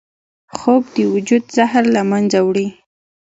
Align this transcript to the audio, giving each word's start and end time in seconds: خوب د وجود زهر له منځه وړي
خوب 0.55 0.83
د 0.95 0.97
وجود 1.13 1.43
زهر 1.55 1.83
له 1.95 2.01
منځه 2.11 2.39
وړي 2.47 2.67